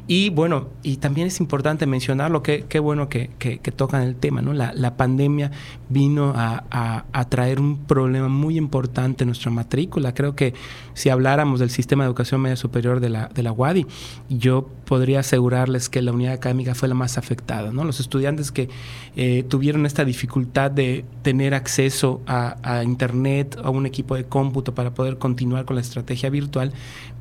y 0.07 0.29
bueno, 0.29 0.69
y 0.83 0.99
también 0.99 1.29
es 1.29 1.41
importante 1.41 1.87
mencionarlo, 1.87 2.43
que 2.43 2.67
qué 2.69 2.79
bueno 2.79 3.09
que, 3.09 3.31
que, 3.39 3.59
tocan 3.73 4.03
el 4.03 4.17
tema, 4.17 4.43
¿no? 4.43 4.53
La, 4.53 4.75
la 4.75 4.99
pandemia 4.99 5.51
vino 5.89 6.35
a, 6.37 6.65
a, 7.11 7.29
traer 7.31 7.59
un 7.59 7.85
problema 7.87 8.29
muy 8.29 8.59
importante 8.59 9.25
en 9.25 9.29
nuestra 9.29 9.51
matrícula. 9.51 10.13
Creo 10.13 10.37
que 10.37 10.53
si 10.93 11.09
habláramos 11.09 11.59
del 11.59 11.71
sistema 11.71 12.05
de 12.05 12.09
educación 12.09 12.43
media 12.43 12.57
superior 12.57 13.01
de 13.01 13.09
la, 13.09 13.29
de 13.29 13.43
la 13.43 13.53
UADI, 13.53 13.87
yo 14.29 14.69
podría 14.85 15.21
asegurarles 15.21 15.89
que 15.89 16.03
la 16.03 16.13
unidad 16.13 16.35
académica 16.35 16.75
fue 16.75 16.89
la 16.89 16.95
más 16.95 17.19
afectada, 17.19 17.73
¿no? 17.73 17.85
Los 17.85 18.01
estudiantes 18.01 18.53
que 18.53 18.69
eh, 19.17 19.45
tuvieron 19.49 19.87
esta 19.87 20.05
dificultad 20.05 20.71
de 20.71 21.05
tener 21.23 21.55
acceso 21.55 22.21
a, 22.27 22.57
a 22.63 22.85
internet, 22.85 23.59
a 23.63 23.71
un 23.71 23.87
equipo 23.87 24.15
de 24.15 24.25
cómputo 24.25 24.75
para 24.75 24.95
poder 24.95 25.19
continuar 25.19 25.65
con 25.65 25.77
la 25.77 25.83
estrategia 25.83 26.31
virtual, 26.31 26.73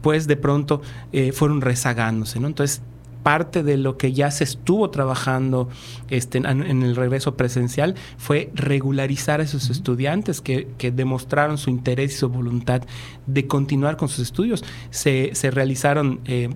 pues 0.01 0.27
de 0.27 0.35
pronto 0.35 0.81
eh, 1.11 1.31
fueron 1.31 1.61
rezagándose, 1.61 2.39
¿no? 2.39 2.47
Entonces, 2.47 2.81
parte 3.23 3.63
de 3.63 3.77
lo 3.77 3.97
que 3.97 4.13
ya 4.13 4.29
se 4.29 4.43
estuvo 4.43 4.89
trabajando 4.89 5.69
este, 6.09 6.39
en, 6.39 6.83
el 6.83 6.95
regreso 6.95 7.35
presencial 7.35 7.95
fue 8.17 8.51
regularizar 8.53 9.39
a 9.39 9.43
esos 9.43 9.69
estudiantes 9.69 10.41
que, 10.41 10.67
demostraron 10.93 11.57
su 11.57 11.69
interés 11.69 12.13
y 12.13 12.17
su 12.17 12.29
voluntad 12.29 12.83
de 13.25 13.47
continuar 13.47 13.97
con 13.97 14.09
sus 14.09 14.19
estudios. 14.19 14.63
Se, 14.91 15.31
realizaron 15.51 16.19
eh, 16.25 16.49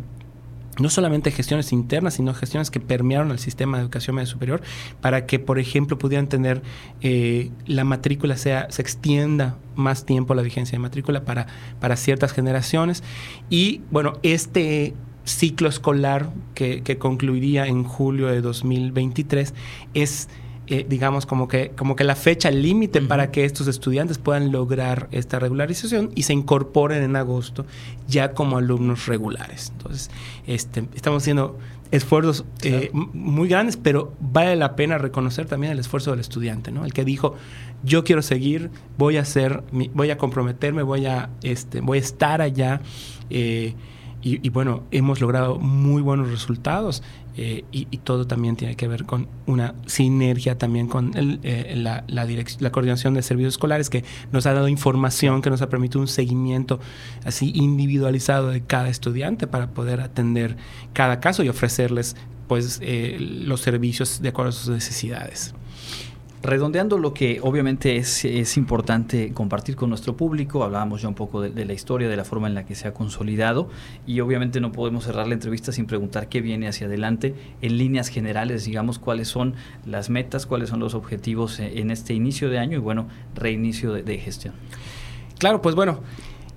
no 0.79 0.89
solamente 0.89 1.31
gestiones 1.31 1.71
internas, 1.71 2.15
sino 2.15 2.33
gestiones 2.33 2.71
que 2.71 2.79
permearon 2.79 3.31
el 3.31 3.39
sistema 3.39 3.77
de 3.77 3.83
educación 3.83 4.15
media 4.15 4.27
superior 4.27 4.61
para 5.01 5.25
que, 5.25 5.39
por 5.39 5.59
ejemplo, 5.59 5.97
pudieran 5.97 6.27
tener 6.27 6.61
eh, 7.01 7.51
la 7.65 7.83
matrícula, 7.83 8.37
sea, 8.37 8.67
se 8.69 8.81
extienda 8.81 9.57
más 9.75 10.05
tiempo 10.05 10.33
la 10.35 10.41
vigencia 10.41 10.77
de 10.77 10.79
matrícula 10.79 11.23
para, 11.25 11.47
para 11.79 11.95
ciertas 11.95 12.31
generaciones. 12.31 13.03
Y 13.49 13.81
bueno, 13.91 14.13
este 14.23 14.93
ciclo 15.23 15.67
escolar 15.67 16.31
que, 16.53 16.81
que 16.83 16.97
concluiría 16.97 17.67
en 17.67 17.83
julio 17.83 18.27
de 18.27 18.41
2023 18.41 19.53
es 19.93 20.29
eh, 20.67 20.85
digamos, 20.87 21.25
como 21.25 21.47
que, 21.47 21.71
como 21.77 21.95
que 21.95 22.03
la 22.03 22.15
fecha 22.15 22.51
límite 22.51 23.01
para 23.01 23.31
que 23.31 23.45
estos 23.45 23.67
estudiantes 23.67 24.17
puedan 24.17 24.51
lograr 24.51 25.07
esta 25.11 25.39
regularización 25.39 26.11
y 26.13 26.23
se 26.23 26.33
incorporen 26.33 27.03
en 27.03 27.15
agosto 27.15 27.65
ya 28.07 28.33
como 28.33 28.57
alumnos 28.57 29.05
regulares. 29.05 29.71
Entonces, 29.71 30.11
este, 30.45 30.85
estamos 30.93 31.23
haciendo 31.23 31.57
esfuerzos 31.91 32.43
eh, 32.63 32.89
muy 32.93 33.47
grandes, 33.47 33.77
pero 33.77 34.13
vale 34.19 34.57
la 34.57 34.75
pena 34.75 34.97
reconocer 34.97 35.45
también 35.45 35.71
el 35.71 35.79
esfuerzo 35.79 36.11
del 36.11 36.19
estudiante, 36.19 36.71
¿no? 36.71 36.83
El 36.83 36.91
que 36.91 37.05
dijo, 37.05 37.35
yo 37.83 38.03
quiero 38.03 38.21
seguir, 38.21 38.69
voy 38.97 39.17
a 39.17 39.21
hacer, 39.21 39.63
voy 39.93 40.11
a 40.11 40.17
comprometerme, 40.17 40.83
voy 40.83 41.05
a, 41.05 41.29
este, 41.43 41.79
voy 41.79 41.99
a 41.99 42.01
estar 42.01 42.41
allá. 42.41 42.81
Eh, 43.29 43.73
y, 44.21 44.49
bueno, 44.49 44.83
hemos 44.91 45.21
logrado 45.21 45.57
muy 45.57 46.01
buenos 46.01 46.29
resultados 46.29 47.01
eh, 47.37 47.63
y, 47.71 47.85
todo 47.99 48.25
también 48.25 48.55
tiene 48.55 48.75
que 48.75 48.87
ver 48.87 49.05
con 49.05 49.27
una 49.45 49.75
sinergia 49.85 50.57
también 50.57 50.87
con 50.87 51.11
eh, 51.15 51.73
la, 51.77 52.03
la, 52.07 52.71
coordinación 52.71 53.13
de 53.13 53.21
servicios 53.21 53.53
escolares 53.53 53.89
que 53.89 54.03
nos 54.31 54.45
ha 54.47 54.53
dado 54.53 54.67
información, 54.67 55.41
que 55.41 55.49
nos 55.49 55.61
ha 55.61 55.69
permitido 55.69 56.01
un 56.01 56.07
seguimiento 56.07 56.79
así 57.25 57.51
individualizado 57.55 58.49
de 58.49 58.61
cada 58.61 58.89
estudiante 58.89 59.45
para 59.45 59.69
poder 59.69 60.01
atender 60.01 60.57
cada 60.93 61.19
caso 61.19 61.43
y 61.43 61.49
ofrecerles 61.49 62.15
pues 62.47 62.79
eh, 62.81 63.17
los 63.19 63.61
servicios 63.61 64.21
de 64.21 64.29
acuerdo 64.29 64.49
a 64.49 64.53
sus 64.53 64.69
necesidades. 64.69 65.53
Redondeando 66.43 66.99
lo 66.99 67.15
que 67.15 67.39
obviamente 67.41 67.97
es, 67.97 68.57
importante 68.57 69.33
compartir 69.33 69.75
con 69.75 69.89
nuestro 69.89 70.15
público, 70.15 70.63
hablábamos 70.63 71.01
ya 71.01 71.07
un 71.07 71.15
poco 71.15 71.41
de, 71.41 71.65
la 71.65 71.73
historia, 71.73 72.07
de 72.07 72.15
la 72.15 72.23
forma 72.23 72.47
en 72.47 72.53
la 72.53 72.63
que 72.63 72.75
se 72.75 72.87
ha 72.87 72.93
consolidado 72.93 73.69
y 74.05 74.19
obviamente 74.19 74.61
no 74.61 74.71
podemos 74.71 75.05
cerrar 75.05 75.27
la 75.27 75.33
entrevista 75.33 75.71
sin 75.71 75.87
preguntar 75.87 76.29
qué 76.29 76.41
viene 76.41 76.67
hacia 76.67 76.85
adelante 76.85 77.33
en 77.63 77.77
líneas 77.79 78.09
generales, 78.09 78.65
digamos 78.65 78.99
cuáles 78.99 79.27
son 79.27 79.55
las 79.85 80.11
metas, 80.11 80.45
cuáles 80.45 80.69
son 80.69 80.79
los 80.79 80.93
objetivos 80.93 81.59
e, 81.59 81.79
en 81.79 81.89
este 81.89 82.13
inicio 82.13 82.49
de 82.49 82.59
año 82.59 82.77
y 82.77 82.81
bueno, 82.81 83.07
reinicio 83.33 83.93
de, 83.93 84.17
gestión. 84.19 84.53
Claro, 85.39 85.61
pues 85.61 85.73
bueno, 85.73 86.01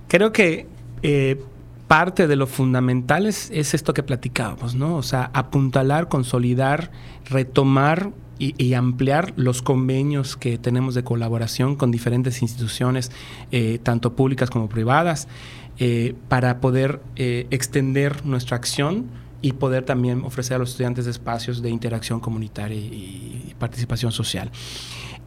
creo 0.07 0.31
que 0.31 0.67
eh, 1.01 1.41
parte 1.91 2.25
de 2.25 2.37
lo 2.37 2.47
fundamental 2.47 3.25
es, 3.25 3.51
es, 3.51 3.73
esto 3.73 3.93
que 3.93 4.01
platicábamos, 4.01 4.75
¿no? 4.75 4.95
O 4.95 5.03
sea, 5.03 5.29
apuntalar, 5.33 6.07
consolidar, 6.07 6.89
retomar 7.25 8.13
y, 8.39 8.73
ampliar 8.75 9.33
los 9.35 9.61
convenios 9.61 10.37
que 10.37 10.57
tenemos 10.57 10.95
de 10.95 11.03
colaboración 11.03 11.75
con 11.75 11.91
diferentes 11.91 12.41
instituciones, 12.41 13.11
eh, 13.51 13.77
tanto 13.83 14.15
públicas 14.15 14.49
como 14.49 14.69
privadas, 14.69 15.27
eh, 15.79 16.15
para 16.29 16.61
poder 16.61 17.01
eh, 17.17 17.47
extender 17.51 18.25
nuestra 18.25 18.55
acción 18.55 19.07
y 19.41 19.51
poder 19.51 19.83
también 19.83 20.23
ofrecer 20.23 20.55
a 20.55 20.59
los 20.59 20.69
estudiantes 20.69 21.07
espacios 21.07 21.61
de 21.61 21.71
interacción 21.71 22.21
comunitaria 22.21 22.77
y, 22.77 23.53
participación 23.59 24.13
social. 24.13 24.49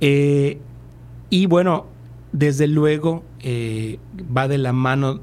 y 0.01 1.47
bueno, 1.47 1.89
desde 2.33 2.69
luego 2.69 3.23
va 4.35 4.49
de 4.49 4.59
la 4.59 4.73
mano 4.73 5.21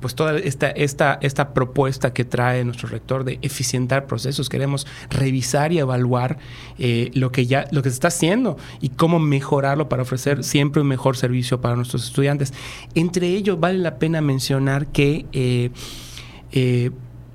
pues 0.00 0.14
toda 0.14 0.38
esta, 0.38 0.70
esta, 0.70 1.18
esta 1.20 1.52
propuesta 1.54 2.12
que 2.12 2.24
trae 2.24 2.64
nuestro 2.64 2.88
rector 2.88 3.24
de 3.24 3.38
eficientar 3.42 4.06
procesos. 4.06 4.48
Queremos 4.48 4.86
revisar 5.10 5.72
y 5.72 5.78
evaluar 5.78 6.38
eh, 6.78 7.10
lo, 7.14 7.30
que 7.32 7.46
ya, 7.46 7.66
lo 7.70 7.82
que 7.82 7.90
se 7.90 7.94
está 7.94 8.08
haciendo 8.08 8.56
y 8.80 8.90
cómo 8.90 9.18
mejorarlo 9.18 9.88
para 9.88 10.02
ofrecer 10.02 10.44
siempre 10.44 10.82
un 10.82 10.88
mejor 10.88 11.16
servicio 11.16 11.60
para 11.60 11.76
nuestros 11.76 12.04
estudiantes. 12.04 12.52
Entre 12.94 13.28
ellos 13.28 13.60
vale 13.60 13.78
la 13.78 13.98
pena 13.98 14.20
mencionar 14.20 14.86
que 14.88 15.26
eh, 15.32 15.70
eh, 16.52 16.90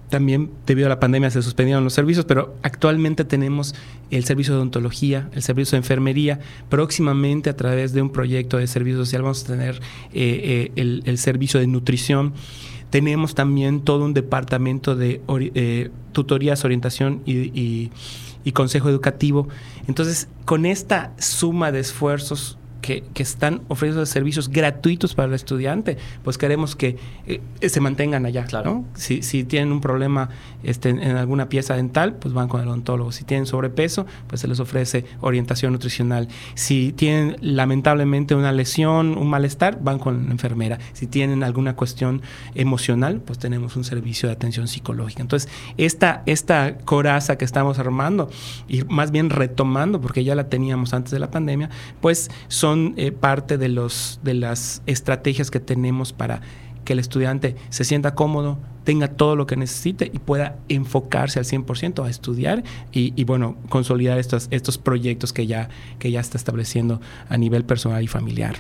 también 0.09 0.51
debido 0.65 0.87
a 0.87 0.89
la 0.89 0.99
pandemia 0.99 1.29
se 1.31 1.41
suspendieron 1.41 1.83
los 1.83 1.93
servicios, 1.93 2.25
pero 2.25 2.55
actualmente 2.61 3.25
tenemos 3.25 3.75
el 4.11 4.23
servicio 4.23 4.53
de 4.53 4.59
odontología, 4.59 5.29
el 5.33 5.41
servicio 5.41 5.75
de 5.75 5.77
enfermería. 5.77 6.39
Próximamente 6.69 7.49
a 7.49 7.55
través 7.55 7.93
de 7.93 8.01
un 8.01 8.09
proyecto 8.09 8.57
de 8.57 8.67
servicio 8.67 8.99
social 8.99 9.23
vamos 9.23 9.43
a 9.43 9.47
tener 9.47 9.75
eh, 10.13 10.71
eh, 10.75 11.01
el, 11.05 11.17
servicio 11.17 11.59
de 11.59 11.67
nutrición. 11.67 12.33
Tenemos 12.89 13.35
también 13.35 13.81
todo 13.81 14.05
un 14.05 14.13
departamento 14.13 14.95
de 14.95 15.21
eh, 15.27 15.89
tutorías, 16.11 16.63
orientación 16.63 17.21
y 17.25 17.89
consejo 18.53 18.89
educativo. 18.89 19.47
Entonces, 19.87 20.29
con 20.45 20.65
esta 20.65 21.13
suma 21.17 21.71
de 21.71 21.79
esfuerzos 21.79 22.57
que, 22.85 23.03
están 23.15 23.61
ofreciendo 23.67 24.05
servicios 24.05 24.49
gratuitos 24.49 25.15
para 25.15 25.27
el 25.27 25.33
estudiante, 25.33 25.97
pues 26.23 26.37
queremos 26.37 26.75
que 26.75 26.97
eh, 27.25 27.41
se 27.67 27.81
mantengan 27.81 28.25
allá. 28.25 28.45
Claro. 28.45 28.83
Si, 28.93 29.23
si, 29.23 29.43
tienen 29.43 29.71
un 29.71 29.81
problema 29.81 30.29
este, 30.63 30.89
en 30.89 31.17
alguna 31.17 31.49
pieza 31.49 31.75
dental, 31.75 32.13
pues 32.13 32.33
van 32.33 32.47
con 32.47 32.61
el 32.61 32.67
odontólogo. 32.67 33.11
Si 33.11 33.23
tienen 33.23 33.47
sobrepeso, 33.47 34.05
pues 34.27 34.41
se 34.41 34.47
les 34.47 34.59
ofrece 34.59 35.05
orientación 35.21 35.73
nutricional. 35.73 36.27
Si 36.53 36.91
tienen 36.91 37.37
lamentablemente 37.41 38.35
una 38.35 38.51
lesión, 38.51 39.17
un 39.17 39.29
malestar, 39.29 39.79
van 39.81 39.97
con 39.97 40.27
la 40.27 40.31
enfermera. 40.31 40.77
Si 40.93 41.07
tienen 41.07 41.43
alguna 41.43 41.75
cuestión 41.75 42.21
emocional, 42.53 43.19
pues 43.25 43.39
tenemos 43.39 43.75
un 43.75 43.83
servicio 43.83 44.29
de 44.29 44.33
atención 44.33 44.67
psicológica. 44.67 45.21
Entonces, 45.21 45.49
esta, 45.77 46.21
esta 46.27 46.77
coraza 46.77 47.37
que 47.37 47.45
estamos 47.45 47.79
armando 47.79 48.29
y 48.67 48.83
más 48.83 49.09
bien 49.09 49.31
retomando, 49.31 49.99
porque 49.99 50.23
ya 50.23 50.35
la 50.35 50.49
teníamos 50.49 50.93
antes 50.93 51.11
de 51.11 51.19
la 51.19 51.31
pandemia, 51.31 51.71
pues 51.99 52.29
son 52.47 52.74
eh, 52.97 53.11
parte 53.11 53.57
de, 53.57 53.69
los, 53.69 54.19
de 54.23 54.33
las 54.33 54.81
estrategias 54.85 55.51
que 55.51 55.59
tenemos 55.59 56.13
para 56.13 56.41
que 56.83 56.93
el 56.93 56.99
estudiante 56.99 57.55
se 57.69 57.83
sienta 57.83 58.15
cómodo, 58.15 58.59
tenga 58.83 59.07
todo 59.07 59.35
lo 59.35 59.47
que 59.47 59.57
necesite 59.57 60.11
y 60.13 60.19
pueda 60.19 60.57
enfocarse 60.69 61.39
al 61.39 61.45
100% 61.45 62.05
a 62.05 62.09
estudiar 62.09 62.63
y, 62.91 63.23
bueno, 63.23 63.57
consolidar 63.69 64.19
estos, 64.19 64.47
estos 64.51 64.77
proyectos 64.77 65.33
que 65.33 65.47
ya, 65.47 65.69
que 65.99 66.11
ya 66.11 66.19
está 66.19 66.37
estableciendo 66.37 67.01
a 67.27 67.37
nivel 67.37 67.65
personal 67.65 68.03
y 68.03 68.07
familiar. 68.07 68.57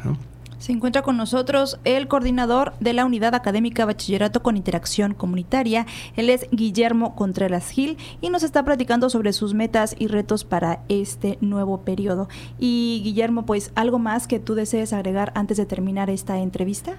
Se 0.57 0.71
encuentra 0.71 1.01
con 1.01 1.17
nosotros 1.17 1.79
el 1.83 2.07
coordinador 2.07 2.73
de 2.79 2.93
la 2.93 3.05
Unidad 3.05 3.35
Académica 3.35 3.85
Bachillerato 3.85 4.41
con 4.41 4.57
Interacción 4.57 5.13
Comunitaria. 5.13 5.85
Él 6.15 6.29
es 6.29 6.47
Guillermo 6.51 7.15
Contreras 7.15 7.69
Gil 7.69 7.97
y 8.21 8.29
nos 8.29 8.43
está 8.43 8.63
platicando 8.63 9.09
sobre 9.09 9.33
sus 9.33 9.53
metas 9.53 9.95
y 9.99 10.07
retos 10.07 10.43
para 10.43 10.81
este 10.89 11.37
nuevo 11.41 11.81
periodo. 11.81 12.29
Y 12.57 13.01
Guillermo, 13.03 13.45
pues 13.45 13.71
algo 13.75 13.99
más 13.99 14.27
que 14.27 14.39
tú 14.39 14.55
desees 14.55 14.93
agregar 14.93 15.31
antes 15.35 15.57
de 15.57 15.65
terminar 15.65 16.09
esta 16.09 16.39
entrevista. 16.39 16.95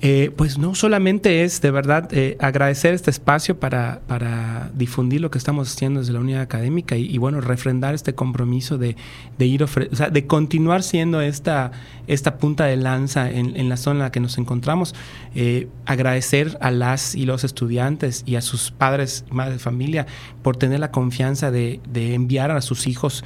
Eh, 0.00 0.30
pues 0.36 0.58
no 0.58 0.76
solamente 0.76 1.42
es 1.42 1.60
de 1.60 1.72
verdad 1.72 2.08
eh, 2.12 2.36
agradecer 2.38 2.94
este 2.94 3.10
espacio 3.10 3.58
para, 3.58 4.00
para, 4.06 4.70
difundir 4.72 5.20
lo 5.20 5.32
que 5.32 5.38
estamos 5.38 5.74
haciendo 5.74 5.98
desde 5.98 6.12
la 6.12 6.20
unidad 6.20 6.40
académica 6.40 6.96
y, 6.96 7.18
bueno, 7.18 7.40
refrendar 7.40 7.94
este 7.94 8.14
compromiso 8.14 8.78
de, 8.78 8.94
de 9.38 9.46
ir 9.46 9.66
de 9.66 10.26
continuar 10.26 10.84
siendo 10.84 11.20
esta, 11.20 11.72
esta 12.06 12.38
punta 12.38 12.66
de 12.66 12.76
lanza 12.76 13.28
en, 13.28 13.68
la 13.68 13.76
zona 13.76 13.96
en 13.96 14.02
la 14.04 14.12
que 14.12 14.20
nos 14.20 14.38
encontramos. 14.38 14.94
Eh, 15.34 15.68
agradecer 15.84 16.56
a 16.60 16.70
las 16.70 17.16
y 17.16 17.24
los 17.24 17.42
estudiantes 17.42 18.22
y 18.24 18.36
a 18.36 18.40
sus 18.40 18.70
padres, 18.70 19.24
madres 19.30 19.54
de 19.54 19.58
familia, 19.58 20.06
por 20.42 20.56
tener 20.56 20.78
la 20.78 20.92
confianza 20.92 21.50
de, 21.50 21.80
de 21.88 22.14
enviar 22.14 22.52
a 22.52 22.60
sus 22.60 22.86
hijos 22.86 23.24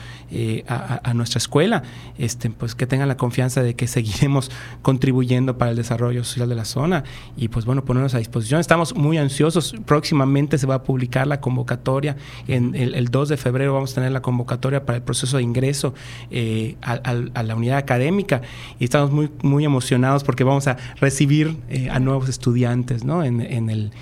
a, 0.67 1.01
a, 1.05 1.15
nuestra 1.15 1.39
escuela, 1.39 1.83
este, 2.17 2.49
pues 2.49 2.75
que 2.75 2.87
tengan 2.87 3.09
la 3.09 3.19
confianza 3.19 3.63
de 3.63 3.75
que 3.75 3.87
seguiremos 3.87 4.51
contribuyendo 4.81 5.59
para 5.59 5.73
el 5.73 5.77
desarrollo 5.77 6.25
social 6.25 6.49
de 6.49 6.55
la 6.55 6.62
zona 6.65 7.05
y 7.37 7.49
pues 7.49 7.65
bueno, 7.65 7.85
ponernos 7.85 8.15
a 8.15 8.19
disposición. 8.19 8.61
Estamos 8.61 8.95
muy 8.95 9.19
ansiosos. 9.19 9.75
Próximamente 9.87 10.59
se 10.59 10.67
va 10.67 10.77
a 10.77 10.83
publicar 10.83 11.27
la 11.27 11.41
convocatoria. 11.41 12.17
En 12.49 12.75
el, 12.75 13.09
2 13.09 13.29
de 13.29 13.37
febrero 13.37 13.75
vamos 13.75 13.93
a 13.93 13.95
tener 13.97 14.13
la 14.13 14.23
convocatoria 14.23 14.85
para 14.85 14.97
el 14.97 15.03
proceso 15.03 15.37
de 15.37 15.43
ingreso 15.43 15.95
eh, 16.31 16.77
a, 16.83 17.43
la 17.43 17.57
unidad 17.57 17.79
académica 17.79 18.43
y 18.79 18.85
estamos 18.85 19.11
muy, 19.11 19.31
muy 19.43 19.65
emocionados 19.65 20.25
porque 20.25 20.45
vamos 20.45 20.67
a 20.67 20.77
recibir 21.01 21.57
eh, 21.69 21.91
a 21.91 21.99
nuevos 21.99 22.29
estudiantes 22.29 23.05
¿no? 23.05 23.25
en, 23.25 23.41
el 23.41 23.93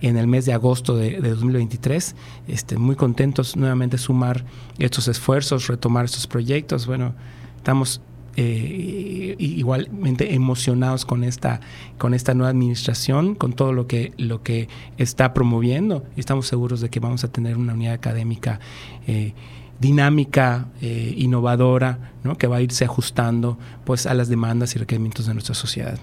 en 0.00 0.16
el 0.16 0.26
mes 0.26 0.46
de 0.46 0.52
agosto 0.52 0.96
de, 0.96 1.20
2023. 1.20 2.14
Este, 2.48 2.76
muy 2.76 2.96
contentos 2.96 3.56
nuevamente 3.56 3.98
sumar 3.98 4.44
estos 4.78 5.08
esfuerzos, 5.08 5.66
retomar 5.66 6.04
estos 6.04 6.26
proyectos. 6.26 6.86
Bueno, 6.86 7.14
estamos 7.56 8.00
eh, 8.42 9.36
igualmente 9.38 10.34
emocionados 10.34 11.04
con 11.04 11.24
esta, 11.24 11.60
con 11.98 12.14
esta 12.14 12.32
nueva 12.32 12.48
administración, 12.48 13.34
con 13.34 13.52
todo 13.52 13.74
lo 13.74 13.86
que, 13.86 14.14
lo 14.16 14.42
que 14.42 14.66
está 14.96 15.34
promoviendo. 15.34 16.04
Estamos 16.16 16.46
seguros 16.46 16.80
de 16.80 16.88
que 16.88 17.00
vamos 17.00 17.22
a 17.22 17.28
tener 17.28 17.58
una 17.58 17.74
unidad 17.74 17.92
académica 17.92 18.58
eh, 19.06 19.34
dinámica, 19.78 20.68
eh, 20.80 21.12
innovadora, 21.18 22.12
¿no? 22.24 22.38
que 22.38 22.46
va 22.46 22.56
a 22.56 22.62
irse 22.62 22.86
ajustando 22.86 23.58
pues, 23.84 24.06
a 24.06 24.14
las 24.14 24.30
demandas 24.30 24.74
y 24.74 24.78
requerimientos 24.78 25.26
de 25.26 25.34
nuestra 25.34 25.54
sociedad. 25.54 25.98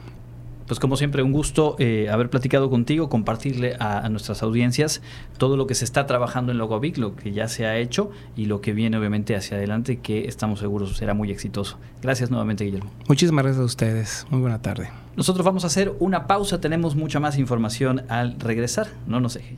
Pues 0.68 0.80
como 0.80 0.98
siempre, 0.98 1.24
un 1.24 1.32
gusto 1.32 1.76
eh, 1.80 2.10
haber 2.12 2.30
platicado 2.30 2.70
contigo, 2.70 3.10
compartirle 3.10 3.76
a, 3.80 4.08
nuestras 4.10 4.44
audiencias 4.44 5.02
todo 5.38 5.58
lo 5.58 5.66
que 5.66 5.76
se 5.76 5.86
está 5.86 6.06
trabajando 6.06 6.52
en 6.52 6.58
Logovic, 6.58 6.98
lo 6.98 7.16
que 7.16 7.32
ya 7.32 7.48
se 7.48 7.66
ha 7.66 7.78
hecho 7.78 8.12
y 8.36 8.46
lo 8.46 8.62
que 8.62 8.74
viene 8.74 8.98
obviamente 8.98 9.36
hacia 9.36 9.58
adelante, 9.58 10.00
que 10.00 10.28
estamos 10.28 10.60
seguros 10.60 10.98
será 10.98 11.14
muy 11.14 11.32
exitoso. 11.32 11.78
Gracias 12.02 12.30
nuevamente, 12.30 12.66
Guillermo. 12.66 12.92
Muchísimas 13.08 13.44
gracias 13.44 13.62
a 13.62 13.66
ustedes. 13.66 14.28
Muy 14.30 14.42
buena 14.42 14.62
tarde. 14.62 14.90
Nosotros 15.16 15.46
vamos 15.46 15.64
a 15.64 15.68
hacer 15.68 15.94
una 16.00 16.28
pausa, 16.28 16.60
tenemos 16.60 16.96
mucha 16.96 17.20
más 17.20 17.38
información 17.38 18.04
al 18.10 18.40
regresar. 18.40 18.88
No 19.08 19.20
nos 19.20 19.36
deje. 19.36 19.58